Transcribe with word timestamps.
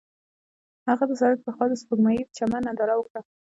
هغوی 0.87 1.05
د 1.09 1.11
سړک 1.21 1.39
پر 1.45 1.51
غاړه 1.57 1.67
د 1.71 1.75
سپوږمیز 1.81 2.27
چمن 2.37 2.61
ننداره 2.67 2.95
وکړه. 2.97 3.21